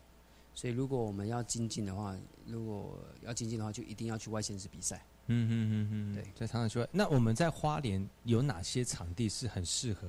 [0.53, 2.14] 所以如果我们要精进的话，
[2.47, 5.03] 如果要精进的话，就一定要去外县市比赛。
[5.27, 10.07] 嗯嗯嗯嗯，对，在场上说，那我们在花莲有哪些场地是很适合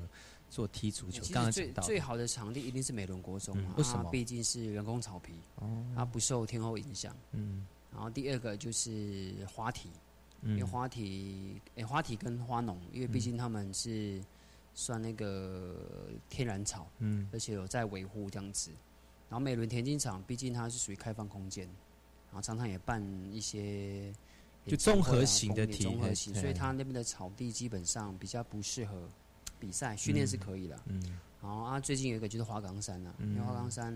[0.50, 1.24] 做踢足球？
[1.34, 4.10] 刚刚最最好的场地一定是美伦国中，为什么？
[4.12, 5.34] 毕竟是人工草皮，
[5.96, 7.16] 它不受天候影响。
[7.32, 9.90] 嗯，然后第二个就是花体，
[10.44, 14.22] 因为花体，哎，花体跟花农，因为毕竟他们是
[14.74, 15.78] 算那个
[16.30, 18.70] 天然草，嗯，而且有在维护这样子。
[19.30, 21.66] 然后美伦田径场，毕竟它是属于开放空间，
[22.28, 23.02] 然后常常也办
[23.32, 24.14] 一些。
[24.66, 29.08] 就综合型的体，综合型，所以他那边的草地基本上比较不适合
[29.60, 30.80] 比赛，训练是可以的。
[30.88, 33.94] 嗯，然后啊，最近有一个就是花岗山啊，因为花岗山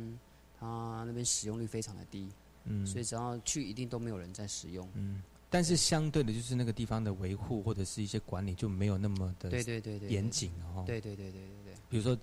[0.59, 2.29] 它那边使用率非常的低，
[2.65, 4.87] 嗯，所以只要去一定都没有人在使用。
[4.93, 10.83] 嗯，但是相对的，就是那个地方的维护或者是一些管理就没有那么的对对对对严谨哦。
[10.85, 12.15] 对对对对对对，比如说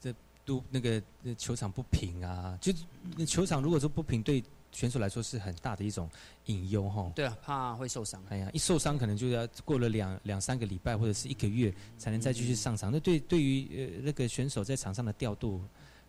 [0.00, 0.12] 这
[0.44, 1.00] 都那个
[1.38, 2.72] 球场不平啊，就
[3.24, 4.42] 球场如果说不平对。
[4.72, 6.08] 选手来说是很大的一种
[6.46, 7.10] 隐忧哈。
[7.14, 8.22] 对啊，怕会受伤。
[8.28, 12.92] 哎呀，一受伤可能就要过了两两三个礼拜或者是一个月才能再继续上场。
[12.92, 15.62] 那对对于呃那个选手在场上的调度，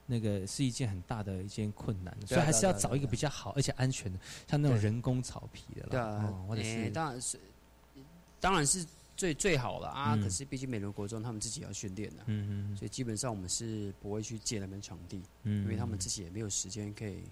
[0.06, 2.16] 那个是一件很大的一件困难。
[2.26, 5.88] 所以还是要找一个比较好而且安全的，像那种人工草皮的。
[5.90, 7.40] 对啊，或者是当然是
[8.40, 8.86] 当然是
[9.16, 10.16] 最最好了啊。
[10.18, 17.24] 可是毕竟美伦国中他们自己要训练的，嗯嗯，所以基本上我们是不会去借那边场地，嗯，因为他们自己也没有时间可以。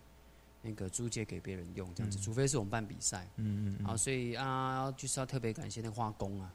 [0.66, 3.28] 那个租借给别人用这样子，除非是我们办比赛。
[3.36, 3.86] 嗯嗯。
[3.86, 6.51] 好，所以啊，就是要特别感谢那个花工啊。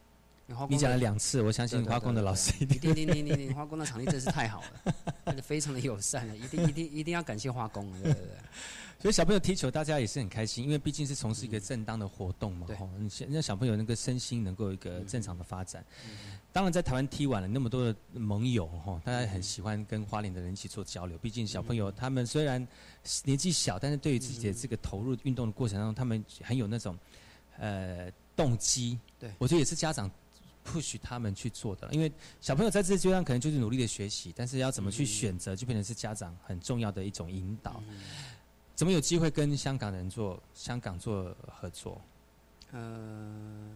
[0.69, 2.93] 你讲了两次，我相信花工的老师一定。
[2.93, 4.65] 你你你你你，花工的场地真是太好
[5.25, 8.37] 了， 非常的友善了，一定一定一定要感谢花工啊，对对对。
[9.01, 12.67] 所以小朋友踢球，大家也是很开心，因为毕竟是从事一个正当的活动嘛。
[12.67, 12.77] 对。
[13.27, 15.83] 你让小朋友那个身心能够有一个正常的发展。
[16.53, 21.17] 当然，在台湾踢完了那么多的盟友哈，大家很喜欢跟花莲的人一起做交流。
[21.17, 22.67] 毕竟小朋友他们虽然
[23.25, 26.99] 年纪小，但是对于自己的这个投入运动的过程当中，他们很有那种
[27.57, 28.99] 呃动机。
[29.19, 30.11] 对，我觉得也是家长
[30.63, 31.89] push 他们去做的。
[31.91, 37.83] 因为小朋友在这阶段可能就是努力的学习，但是要怎么去选择，就变成是家长很重要的一种引导。
[38.81, 42.01] 怎么有机会跟香港人做香港做合作？
[42.73, 43.69] 呃。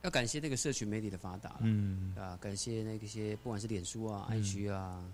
[0.00, 5.04] 要感谢那个社群媒体的发达，嗯，啊，感谢那些不管是脸书啊、IG 啊，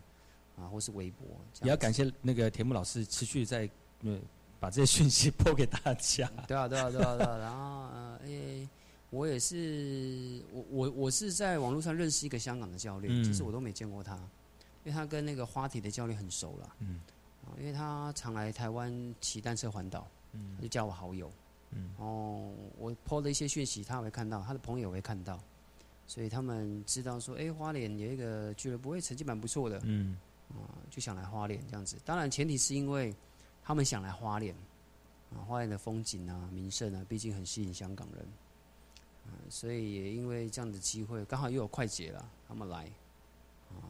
[0.56, 1.26] 啊，或是微博，
[1.62, 3.68] 也要感谢那个田木老师持续在
[4.04, 4.16] 呃
[4.60, 6.30] 把这些讯息播给大家。
[6.46, 7.38] 对啊，对啊，对啊，对啊。
[7.38, 7.58] 然后
[7.92, 8.68] 呃，诶，
[9.10, 14.20] 我也是，我我我是在网络上认识一个香港的教练，其实我都没见过他，因
[14.84, 17.17] 为他跟那个花体的教练很熟了，嗯，啊，
[17.58, 21.30] 因为他常来台湾骑单车环岛，嗯，就加我好友。
[21.70, 25.38] 嗯，哦，我 po 的一些讯息，他会看到，他的朋友会看到，
[26.06, 30.16] 所以他们知道说，哎，花莲有一个俱乐部，哎，成绩蛮不错的，嗯，
[30.48, 31.98] 啊，就想来花莲这样子。
[32.06, 33.14] 当然，前提是因为
[33.62, 34.54] 他们想来花莲，
[35.30, 38.26] 啊，花莲的风景啊、名胜啊，毕竟很吸引香港人，
[39.26, 42.90] 啊，所以也因为这样的机会，刚好又有快捷了，他们来，
[43.68, 43.84] 啊，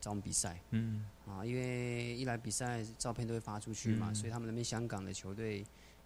[0.00, 5.64] 找我们比赛，嗯，啊，因为一来比赛照片都会发出去嘛，所以他们那边香港的球队。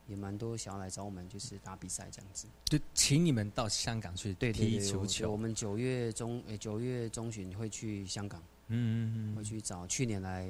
[0.08, 2.46] 也蛮多想要来找我们，就是打比赛这样子。
[2.64, 5.30] 就请你们到香港去踢足球。
[5.30, 8.42] 我们九月中，诶，九月中旬会去香港。
[8.68, 8.72] 嗯
[9.28, 9.36] 嗯嗯。
[9.36, 10.48] 会去找去年来，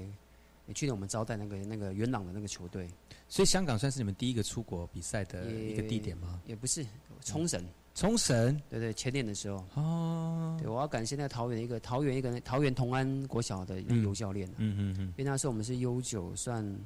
[0.72, 2.88] 去年我们招待那个那个元朗的那个球队。
[3.28, 6.40] 所以香港算是你们第一个出国比赛的一个地点吗？
[6.46, 6.86] 也不是，
[7.24, 7.60] 冲绳。
[7.98, 8.62] 冲绳。
[8.70, 9.64] 对对，前年的时候。
[9.74, 10.56] 哦。
[10.60, 14.48] 对，我要感谢那桃园一个桃园一个桃园同安国小的游教练。
[14.58, 15.02] 嗯嗯嗯。
[15.08, 16.78] 因为那时候我们是 U 九，算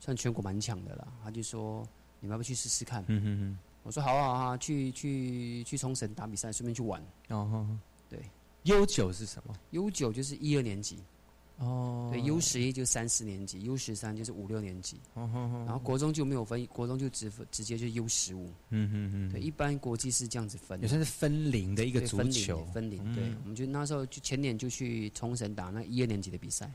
[0.00, 1.06] 算全国蛮强的啦。
[1.22, 1.86] 他就说。
[2.20, 3.02] 你们要不要去试试看？
[3.08, 3.58] 嗯嗯嗯。
[3.82, 6.98] 我说好啊好啊，去去去冲绳打比赛，顺便去玩。
[7.28, 7.66] 哦吼，
[8.08, 8.18] 对
[8.62, 11.00] ，U 九是什么？U 九就是一二年级，
[11.58, 18.46] 哦，对，U 十一就三四年级，U 十三就是五六年级，然后国中就没有分，国中就直直接就 U 十五。
[18.70, 23.14] 嗯嗯嗯，对，一般国际是这样子分的，也算是分龄的一个足对分龄球，分龄。
[23.14, 26.68] 对嗯，我们就那时候就前年就去冲绳打那一二年级的比赛，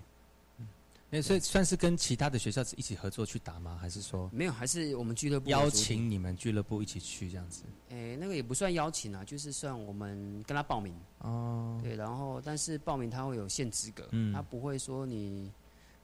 [1.12, 3.78] 那所以算是跟其他的学校一起合作去打吗？
[3.82, 7.64] 还是说没有，还是我们俱乐部邀请你们俱乐部一起去这样子？
[7.90, 10.94] 诶，那个也不算邀请啊，就是算我们跟他报名。
[11.20, 15.52] 哦，对，然后但是报名他会有限资格，嗯他不会说你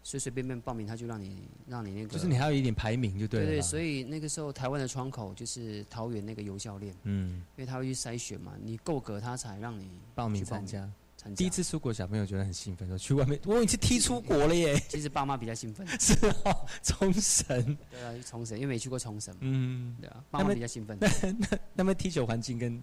[0.01, 3.51] 随随便便报名他就让你让你那个，就是你还有一点排名就对了啦。
[3.51, 10.89] 对对，所以那个时候台湾的窗口就是桃园那个游教练，嗯，因为他会去筛选嘛，你够格他才让你报名去参加。
[11.25, 11.37] 参加。
[11.37, 14.79] 第一次出国，小朋友觉得很兴奋，说去外面，我已经踢出国了耶！
[14.87, 16.13] 其实爸妈比较兴奋， 是
[16.45, 20.97] 哦，冲绳，对啊，去冲绳，因为没去过冲绳嘛，嗯，对啊，爸妈比较兴奋。
[21.01, 21.07] 那
[21.39, 22.81] 那那么踢球环境跟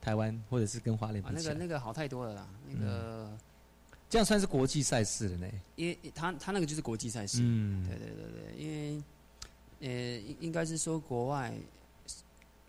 [0.00, 3.30] 台湾或者是跟花莲那个那个好太多了啦，那个、
[4.08, 5.46] 这样算是国际赛事了呢。
[5.76, 9.02] 因为他他那个就是国际赛事，嗯对对对对，因为
[9.80, 11.52] 呃应应该是说国外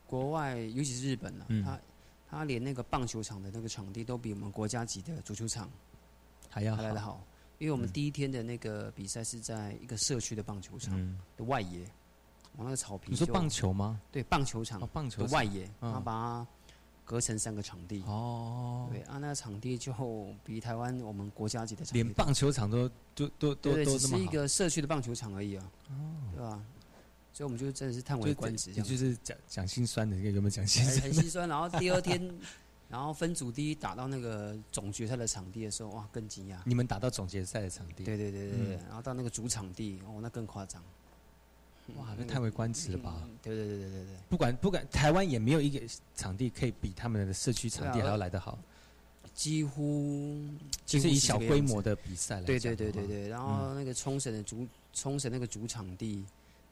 [0.05, 1.79] 国外尤其是日本啊，嗯他
[2.33, 5.69] 他连那个棒球场的那个场地都比我们国家级的足球场
[6.49, 7.23] 还要来得好，
[7.59, 7.91] 因为我们嗯。
[7.91, 11.85] 第一天的那个比赛是在一个社区的棒球场嗯，的外野，
[12.55, 13.99] 我那个草皮就你说棒球吗？
[14.11, 15.93] 对棒球场哦，棒球的外野，嗯。
[15.93, 16.47] 他把它
[17.05, 18.01] 隔成三个场地。
[18.07, 19.93] 哦，对啊，那个场地就
[20.43, 25.69] 比台湾我们国家级的场地连棒球场都都都都对对，只是一个社区的棒球场而已啊，
[26.33, 26.63] 对吧？
[27.33, 31.13] 所以我们就真的是叹为就观止，这样子，就是讲讲心酸的，有没有讲心酸很？
[31.13, 31.49] 心酸。
[31.49, 32.33] 然后第二天，
[32.87, 36.57] 然后分组第一打到那个总决赛的场地的时候，哇，更惊讶。
[36.63, 40.81] 你们打到总决赛的场地，对对对对对，嗯然后到那个主场地，哦，那更夸张。
[41.97, 43.27] 哇，那那个叹为观止了吧？
[43.41, 45.81] 对对对对对对，不管不管，台湾也没有一个
[46.15, 48.57] 场地可以比他们的社区场地还要来得好，
[49.33, 50.39] 几乎
[50.85, 56.23] 就是以小规模的比赛来对对对对对，然后那个冲绳的主冲绳那个主场地，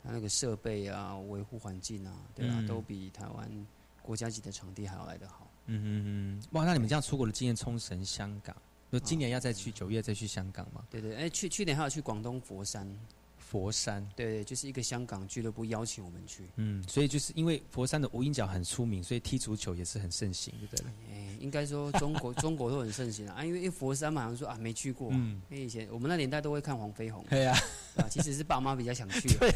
[0.04, 3.68] 它那个设备啊、维护环境啊，对啊，嗯都比台湾
[4.02, 5.48] 国家级的场地还要来得好。
[5.68, 8.56] 嗯嗯嗯，哇，那你们这样出国的经验，冲绳、香港，
[8.92, 10.84] 就今年要再去九月再去香港吗？
[10.90, 12.88] 对对，哎，去去年还有去广东佛山，
[13.52, 16.46] 佛山，对对，就是一个香港俱乐部邀请我们去。
[16.56, 20.94] 嗯，所以就是因为佛山的无影脚很出名，所以踢足球也是很盛行，对不对了？
[21.12, 27.54] 哎，应该说中国 中国都很盛行啊，啊因为佛山嘛，好像说啊没去过啊，嗯因为以前我们那年代都会看黄飞鸿，对呀，
[27.98, 29.54] 啊，其实是爸妈比较想去， 对，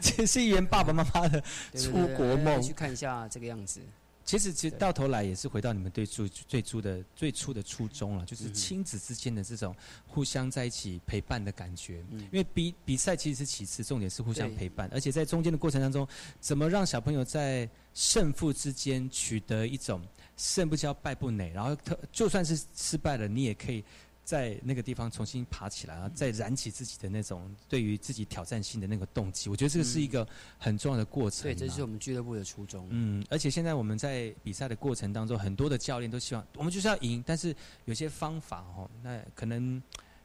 [0.00, 1.40] 这是圆爸爸妈妈的
[1.72, 2.72] 出国梦去。
[2.72, 3.80] 看一下这个样子。
[4.26, 9.74] 其实，其实到头来也是回到你们最初最初的最初的初衷了，就是亲子之间的这种
[10.04, 12.04] 互相在一起陪伴的感觉。
[12.10, 12.18] 嗯。
[12.32, 16.06] 因为比比赛其实是其次，重点是互相陪伴，而且在中间的过程当中，
[16.40, 20.02] 怎么让小朋友在胜负之间取得一种
[20.36, 23.84] 胜不骄败不馁，然后特就算是失败了，你也可以
[24.26, 29.48] 在那个地方重新爬起来，然后再燃起自己的那种对于自己挑战性的那个动机。
[29.48, 30.26] 我觉得这个是一个
[30.58, 31.44] 很重要的过程啊。
[31.44, 32.88] 对，这是我们俱乐部的初衷。
[32.90, 37.54] 嗯，而且现在我们在比赛的过程当中，很多的教练都希望我们就是要赢，但是
[37.84, 39.80] 有些方法哦，那可能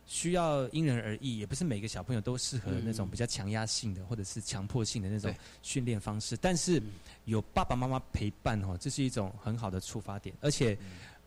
[0.08, 5.32] 需要因人而异，也不是每个小朋友都适合那种嗯比较强压性的或者是强迫性的那种
[5.62, 6.36] 训练方式。
[6.36, 6.90] 但是嗯
[7.26, 10.76] 有爸爸妈妈陪伴哦，这是一种很好的出发点，而且。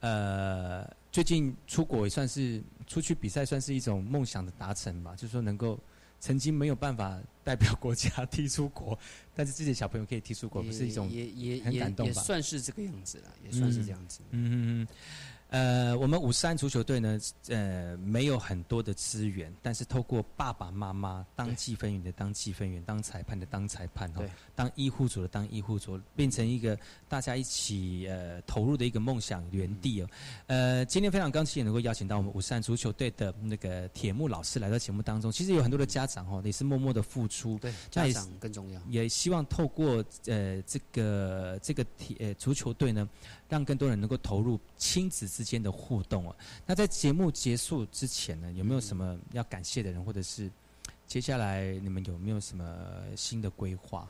[0.05, 5.17] 呃，最近出国也算是出去比赛，算是一种梦想的达成吧。
[5.17, 5.81] 就是说，能够
[6.21, 8.99] 曾经没有办法代表国家 踢出国，
[9.35, 14.21] 但是自己的小朋友可以踢出国，不是一种也也也也很感动吧算是这个样子了，也算是这样子。
[14.33, 14.89] 嗯嗯嗯。
[15.55, 26.77] 呃，我们五三足球队呢，呃，没有很多的资源，但是透过爸爸妈妈当计分员的当计分员，当裁判的当裁判，哦对，当医护组的当医护组，变成一个
[27.09, 30.09] 大家一起呃投入的一个梦想园地哦。
[30.49, 35.31] 呃，今天非常高兴能够邀请到我们五三足球队的那个铁木老师来到节目当中。
[35.31, 37.61] 其实有很多的家长哦，也是默默的付出，
[37.93, 38.83] 家长更重要。
[38.89, 43.09] 也希望透过呃这个这个体呃足球队呢，
[43.49, 46.37] 让更多人能够投入亲子之间的互动哦。
[46.67, 50.51] 那在节目结束之前呢，有没有什么要感谢的人，或者是
[51.07, 54.09] 接下来你们有没有什么新的规划？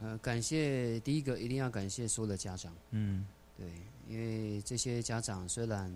[0.00, 3.24] 呃，感谢第一个一定要感谢所有的家长，嗯
[3.56, 3.68] 对，
[4.08, 5.90] 因为这些家长虽然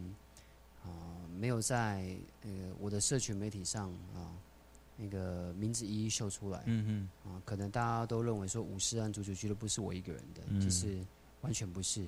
[0.85, 0.89] 啊、
[1.37, 4.31] 没有在呃我的社群媒体上啊、
[4.97, 11.05] 那个名字一一秀出来，嗯嗯啊，可能大家都认为说五十安足球俱乐部是我一个人的，嗯其实
[11.41, 12.07] 完全不是。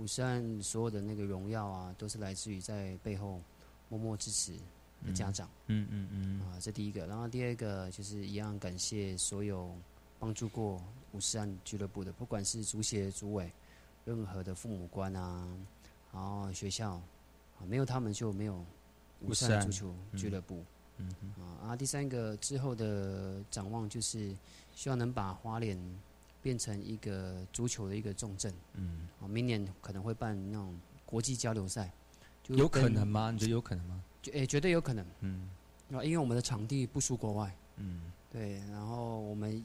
[0.00, 3.38] 五十岸所有的那个荣耀啊，都是来自于在背后
[3.90, 4.54] 默默支持
[5.04, 5.46] 的家长。
[5.66, 7.06] 嗯嗯嗯啊，这第一个。
[7.06, 9.76] 然后第二个就是一样感谢所有
[10.18, 10.82] 帮助过
[11.12, 13.52] 五十岸俱乐部的，不管是足协、主委，
[14.06, 15.46] 任何的父母官啊，
[16.14, 18.64] 然后学校，啊，没有他们就没有
[19.20, 20.64] 五十岸足球俱乐部。
[20.96, 24.34] 嗯啊，啊，第三个之后的展望就是
[24.74, 25.78] 希望能把花莲
[26.42, 28.52] 变成一个足球的一个重镇。
[28.74, 31.92] 嗯，啊，明年可能会办那种国际交流赛，
[32.42, 33.30] 就有可能吗？
[33.30, 34.02] 你觉得有可能吗？
[34.22, 35.04] 绝诶、绝对有可能。
[35.20, 35.48] 嗯
[35.92, 39.64] 啊，因为我们的场地不输国外，嗯对，然后我们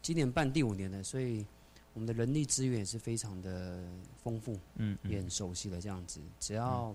[0.00, 1.44] 今年办第五年了，所以
[1.92, 3.82] 我们的人力资源也是非常的
[4.22, 6.20] 丰富，嗯也很熟悉的这样子。
[6.38, 6.94] 只要、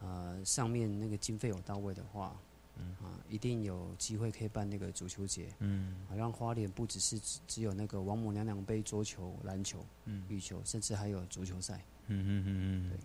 [0.00, 2.36] 呃上面那个经费有到位的话，
[2.82, 3.06] 嗯。
[3.06, 5.94] 啊，一定有机会可以办那个足球节，嗯。
[6.10, 10.24] 啊，让花莲不只是只只有那个王母娘娘杯桌球、篮球、嗯。
[10.28, 11.80] 羽球，甚至还有足球赛。
[12.08, 12.90] 嗯嗯嗯嗯。
[12.90, 12.98] 对。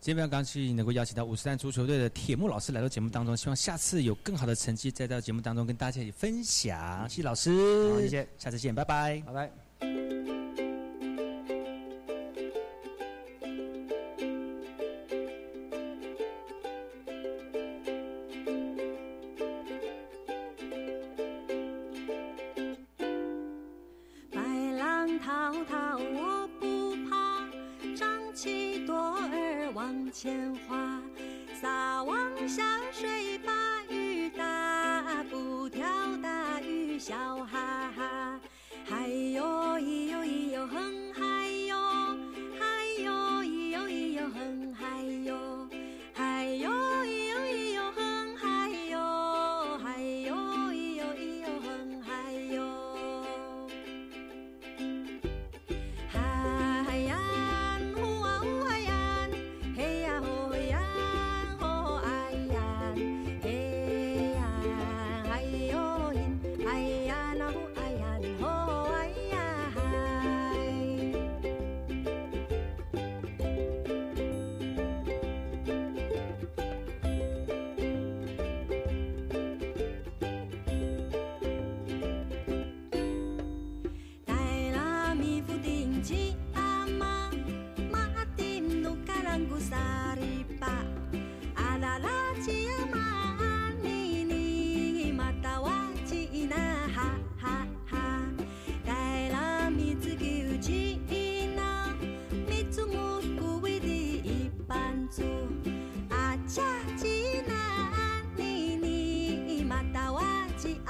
[0.00, 7.08] 今天非常高兴能够邀请到五十三足球队的铁木老师来到节目当中，希望下次有更好的成绩再到节目当中跟大家一起分享。
[7.08, 7.50] 谢谢老师，
[7.92, 10.17] 好谢谢，下次见，拜拜，拜拜。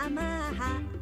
[0.09, 0.98] 吉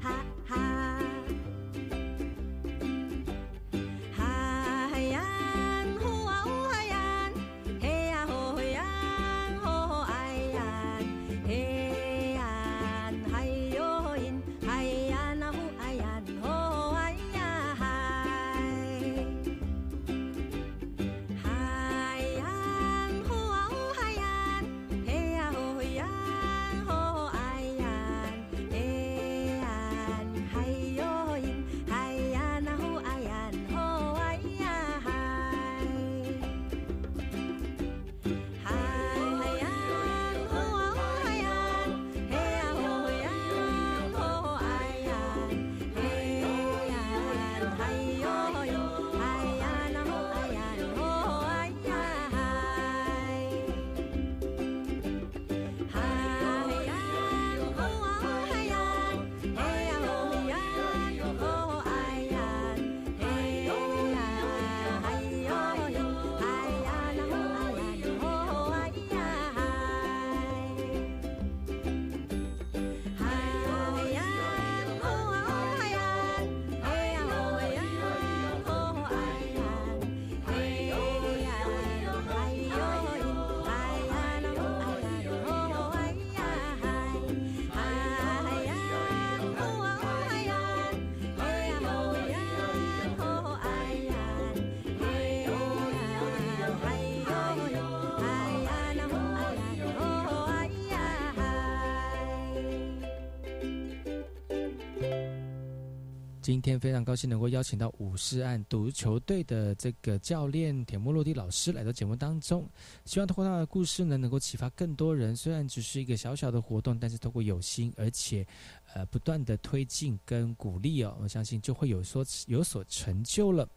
[106.46, 112.64] 今天非常高兴能够邀请到武士岸足球队的这个教练铁木落地老师来到节目当中，
[113.04, 115.34] 希望通过他的故事呢，能够启发更多人。
[115.34, 118.46] 虽然只是一个小小的活动，但是通过有心，而且
[118.94, 123.68] 呃不断的推进跟鼓励哦，我相信就会有所有所成就了。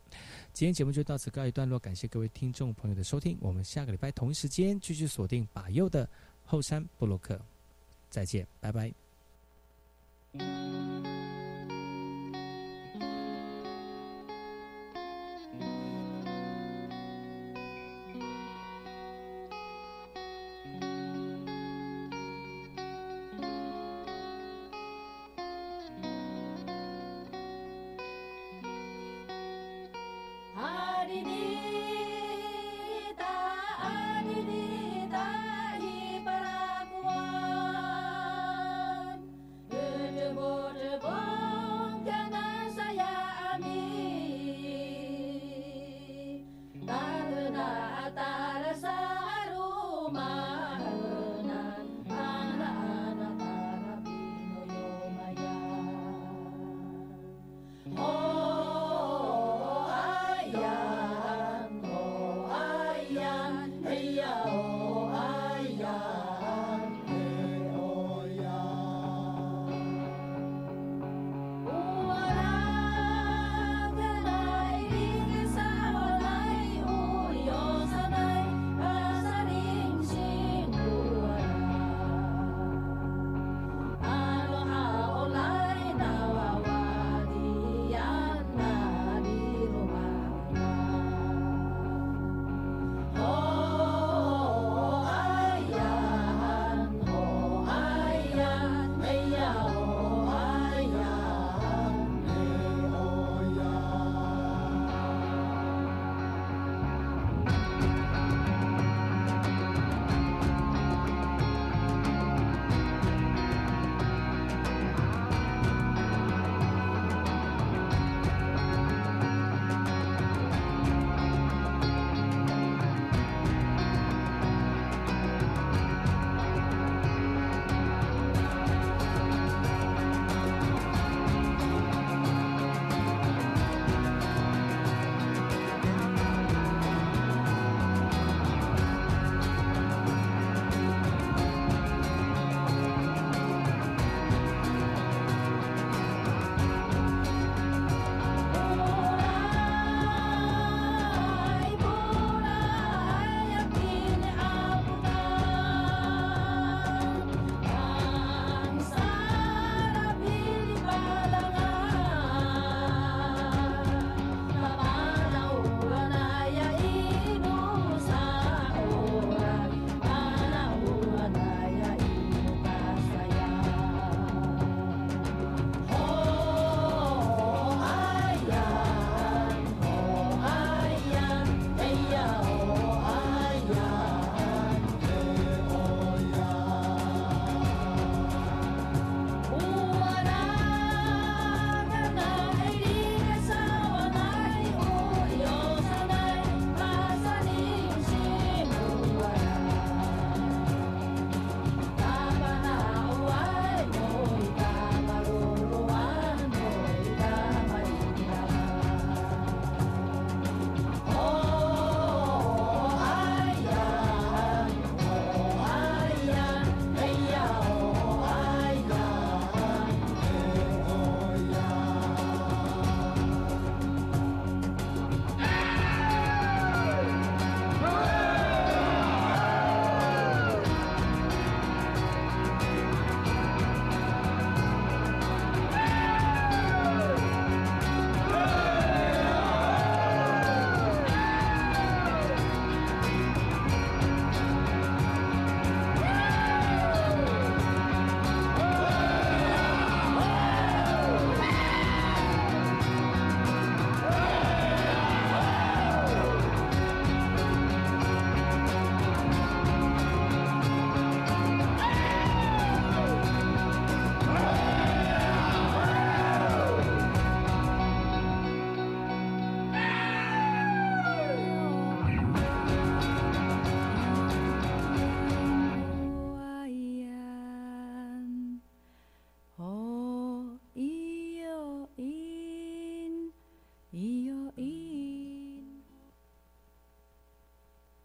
[0.53, 6.07] 今天节目就到此告一段落，感谢各位听众朋友的收听，我们下个礼拜同一时间继续锁定把右的
[6.45, 7.41] 后山布洛克，
[8.11, 8.93] 再见，拜拜。
[64.09, 64.58] Maria.